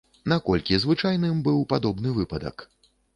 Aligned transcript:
Наколькі 0.31 0.79
звычайным 0.83 1.43
быў 1.47 1.59
падобны 1.73 2.15
выпадак? 2.17 2.65